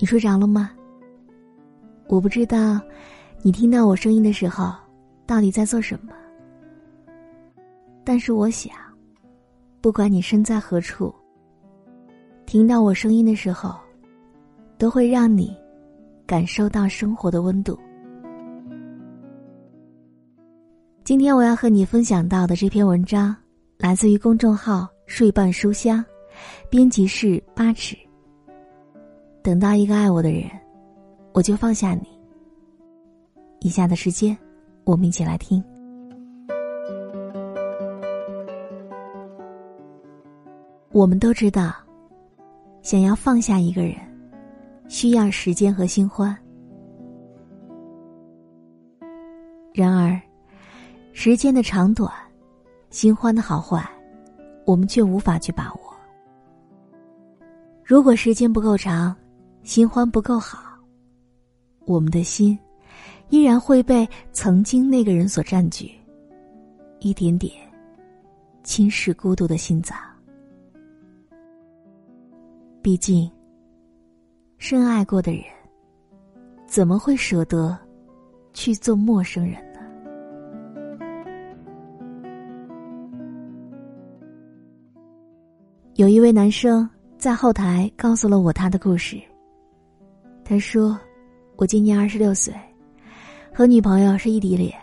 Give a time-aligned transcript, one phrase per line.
[0.00, 0.70] 你睡着了吗？
[2.08, 2.80] 我不知道，
[3.42, 4.72] 你听到我声音的时候，
[5.26, 6.14] 到底在做什么。
[8.02, 8.72] 但是我想，
[9.82, 11.14] 不管你身在何处，
[12.46, 13.78] 听到我声音的时候，
[14.78, 15.54] 都会让你
[16.26, 17.78] 感受到生活的温度。
[21.04, 23.36] 今天我要和你分享到的这篇文章，
[23.76, 26.02] 来自于公众号“睡伴书香”，
[26.70, 27.94] 编辑是八尺。
[29.42, 30.50] 等到一个爱我的人，
[31.32, 32.06] 我就放下你。
[33.60, 34.36] 以下的时间，
[34.84, 35.62] 我们一起来听。
[40.92, 41.72] 我们都知道，
[42.82, 43.94] 想要放下一个人，
[44.88, 46.36] 需要时间和新欢。
[49.72, 50.20] 然而，
[51.12, 52.12] 时间的长短，
[52.90, 53.82] 新欢的好坏，
[54.66, 55.80] 我们却无法去把握。
[57.82, 59.16] 如果时间不够长，
[59.62, 60.58] 新欢不够好，
[61.86, 62.58] 我们的心
[63.28, 65.92] 依然会被曾经那个人所占据，
[66.98, 67.52] 一点点
[68.64, 69.96] 侵蚀孤独的心脏。
[72.82, 73.30] 毕竟，
[74.58, 75.44] 深爱过的人，
[76.66, 77.78] 怎么会舍得
[78.52, 79.80] 去做陌生人呢？
[85.94, 89.20] 有一位男生在后台告诉了我他的故事。
[90.50, 90.98] 他说
[91.54, 92.52] ：“我今年二十六岁，
[93.54, 94.76] 和女朋友是异地恋，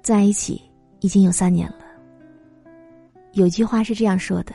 [0.00, 0.62] 在一起
[1.00, 1.78] 已经有三年了。
[3.32, 4.54] 有句话是这样说的：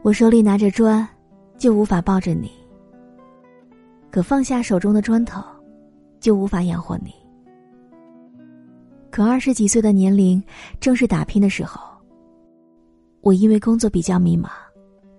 [0.00, 1.06] 我手里拿着砖，
[1.58, 2.48] 就无法抱着你；
[4.10, 5.44] 可放下手中的砖头，
[6.18, 7.12] 就无法养活你。
[9.10, 10.42] 可二十几岁的年龄，
[10.80, 11.82] 正是打拼的时候。”
[13.20, 14.48] 我因为工作比较迷茫，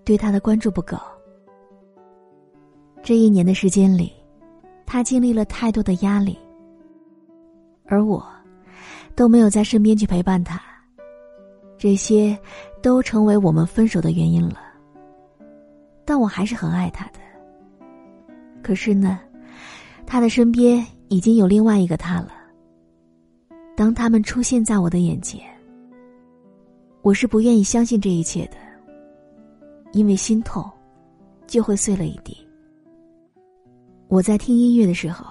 [0.03, 0.97] 对他的关注不够。
[3.07, 4.11] 这一年的时间里，
[4.85, 6.37] 他经历了太多的压力，
[7.85, 8.21] 而我
[9.15, 10.61] 都没有在身边去陪伴他。
[11.77, 12.37] 这些
[12.81, 14.57] 都成为我们分手的原因了。
[16.03, 17.19] 但我还是很爱他的。
[18.61, 19.21] 可是呢，
[20.05, 22.33] 他的身边已经有另外一个他了。
[23.77, 25.41] 当他们出现在我的眼前。
[27.03, 28.57] 我是不愿意相信这一切的，
[29.93, 30.69] 因为心痛，
[31.47, 32.45] 就会碎了一地。
[34.09, 35.25] 我在听音乐的时候，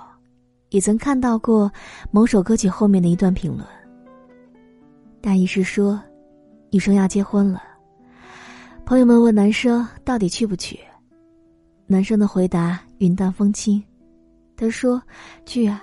[0.68, 1.70] 也曾看到过
[2.10, 3.66] 某首歌曲后面的一段评论，
[5.22, 5.98] 大意是说，
[6.70, 7.62] 女生要结婚了，
[8.84, 10.78] 朋友们问男生到底去不去，
[11.86, 13.82] 男生的回答云淡风轻，
[14.56, 15.02] 他说
[15.46, 15.82] 去啊。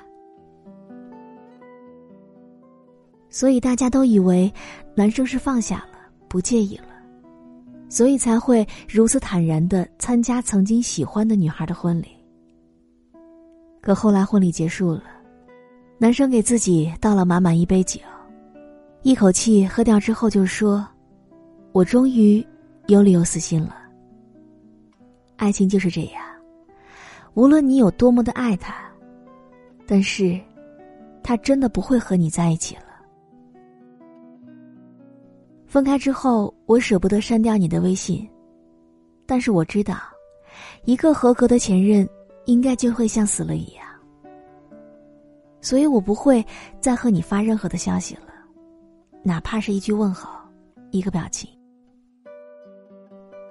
[3.31, 4.53] 所以大家都以为
[4.93, 6.89] 男生是放下了，不介意了，
[7.89, 12.12] 所以才会如此坦然的参加曾经喜欢的女孩的婚礼。
[13.83, 15.03] 可后来婚礼结束了，
[15.97, 17.99] 男生给自己倒了满满一杯酒，
[19.01, 20.87] 一口气喝掉之后就说
[21.73, 22.41] ：“我终于
[22.87, 23.75] 有理由死心了。”
[25.35, 26.23] 爱情就是这样，
[27.33, 28.73] 无论你有多么的爱他，
[29.85, 30.39] 但是，
[31.21, 32.83] 他真的不会和你在一起了。
[35.67, 38.25] 分开之后，我舍不得删掉你的微信，
[39.25, 39.97] 但是我知道，
[40.85, 42.07] 一个合格的前任
[42.45, 43.85] 应该就会像死了一样，
[45.61, 46.45] 所以我不会
[46.79, 48.33] 再和你发任何的消息了，
[49.23, 50.29] 哪怕是一句问候，
[50.91, 51.49] 一个表情。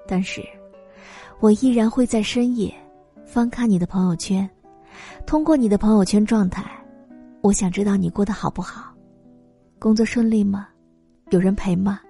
[0.07, 0.43] 但是，
[1.41, 2.75] 我依然会在深夜
[3.25, 4.49] 翻看你的朋友圈，
[5.25, 6.71] 通过你的朋友圈状态，
[7.41, 8.93] 我想知道你过得好不好，
[9.79, 10.69] 工作顺利吗？
[11.31, 12.01] 有人陪吗？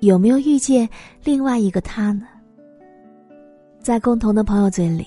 [0.00, 0.88] 有没有遇见
[1.24, 2.28] 另外一个他呢？
[3.80, 5.04] 在共同的朋友嘴里，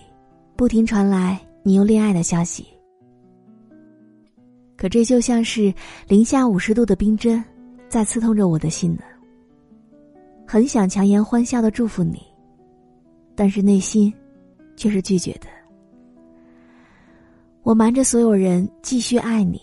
[0.62, 2.68] 不停传来你又恋爱的消息。
[4.78, 5.74] 可这就像是
[6.08, 7.44] 零下五十度的冰针，
[7.90, 9.02] 在刺痛着我的心呢。
[10.46, 12.22] 很想强颜欢笑的祝福你，
[13.34, 14.14] 但是内心
[14.76, 15.48] 却是拒绝的。
[17.64, 19.60] 我瞒着所有人继续爱你。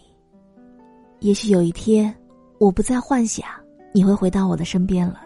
[1.20, 2.12] 也许有一天，
[2.58, 3.46] 我不再幻想。
[3.94, 5.20] 你会回到我的身边了，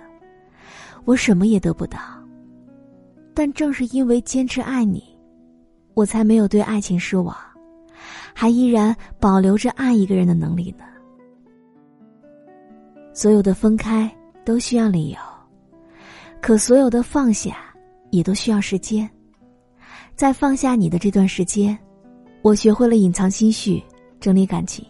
[1.06, 1.98] 我什么也得不到。
[3.32, 5.02] 但正是因为坚持爱你，
[5.94, 7.36] 我才没有对爱情失望，
[8.34, 10.84] 还依然保留着爱一个人的能力呢。
[13.12, 14.10] 所有的分开
[14.44, 15.18] 都需要理由，
[16.40, 17.56] 可所有的放下
[18.10, 19.08] 也都需要时间。
[20.16, 21.78] 在放下你的这段时间，
[22.40, 23.82] 我学会了隐藏心绪，
[24.18, 24.84] 整理感情。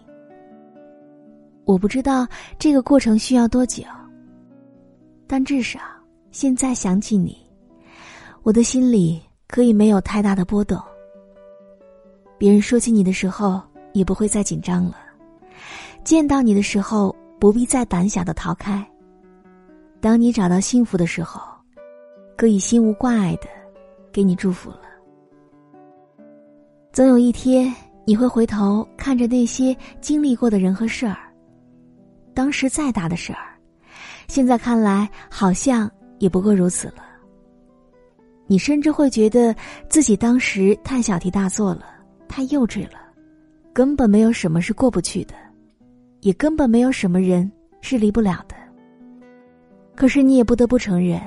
[1.64, 2.26] 我不知道
[2.58, 3.82] 这个过程需要多久，
[5.26, 5.80] 但至少
[6.30, 7.36] 现在想起你，
[8.42, 10.80] 我的心里可以没有太大的波动。
[12.42, 13.62] 别人说起你的时候，
[13.92, 14.94] 也不会再紧张了；
[16.02, 18.84] 见到你的时候，不必再胆小的逃开。
[20.00, 21.40] 当你找到幸福的时候，
[22.36, 23.46] 可以心无挂碍的
[24.12, 24.80] 给你祝福了。
[26.92, 27.72] 总有一天，
[28.04, 31.32] 你会回头看着那些经历过的人和事儿，
[32.34, 33.54] 当时再大的事儿，
[34.26, 37.04] 现在看来好像也不过如此了。
[38.48, 39.54] 你甚至会觉得
[39.88, 41.84] 自己当时太小题大做了，
[42.32, 42.98] 太幼稚了，
[43.74, 45.34] 根本没有什么是过不去的，
[46.22, 47.52] 也根本没有什么人
[47.82, 48.56] 是离不了的。
[49.94, 51.20] 可是你也不得不承认，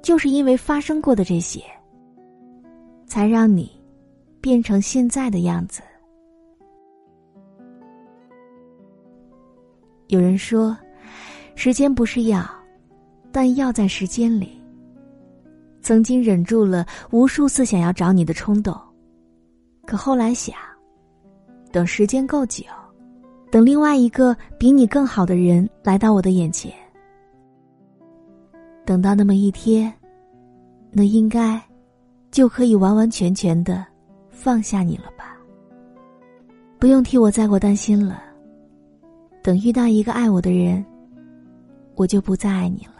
[0.00, 1.62] 就是因为发生过的这些，
[3.04, 3.70] 才让你
[4.40, 5.82] 变成现在的样子。
[10.06, 10.74] 有人说，
[11.56, 12.42] 时间不是药，
[13.30, 14.58] 但药在时间里。
[15.82, 18.74] 曾经忍住了无数次想要找你的冲动，
[19.86, 20.54] 可后来想，
[21.70, 22.64] 等时间够久，
[23.50, 26.72] 等另外一个比你更好的人来到我的眼前。
[28.84, 29.92] 等到那么一天，
[30.90, 31.60] 那应该
[32.30, 33.86] 就可以完完全全的
[34.28, 35.36] 放下你了吧？
[36.78, 38.22] 不用替我再过担心了。
[39.42, 40.84] 等遇到一个爱我的人，
[41.94, 42.95] 我就不再爱你了。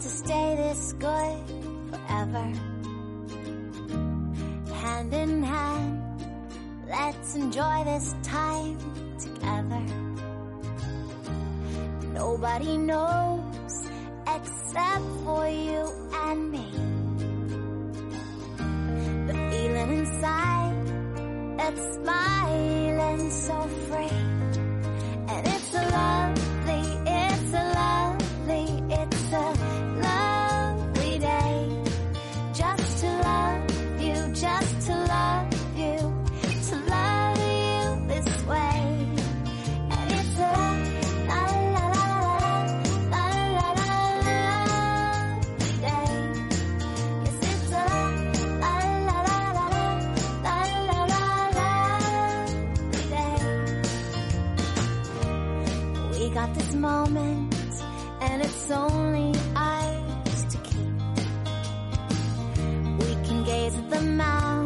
[0.00, 1.38] To stay this good
[1.90, 2.52] forever.
[4.74, 6.22] Hand in hand,
[6.88, 8.78] let's enjoy this time
[9.18, 9.84] together.
[12.12, 13.74] Nobody knows
[14.36, 15.82] except for you
[16.26, 16.70] and me.
[19.26, 20.76] The feeling inside
[21.58, 23.87] that's smiling so free.
[56.38, 57.52] Got this moment,
[58.20, 60.94] and it's only ours to keep.
[63.00, 64.57] We can gaze at the mountains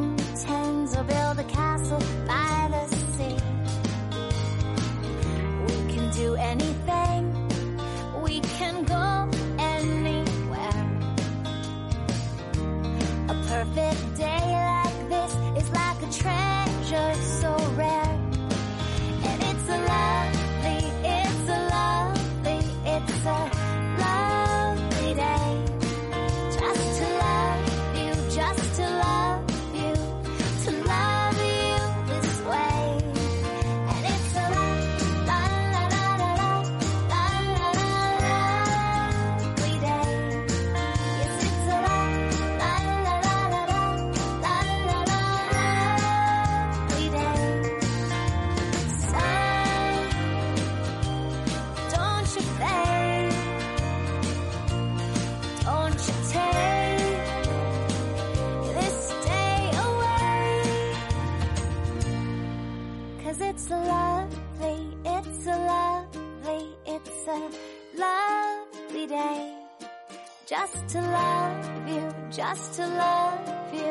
[70.53, 73.91] Just to love you, just to love you,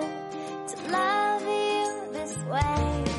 [0.67, 3.10] to love you this way.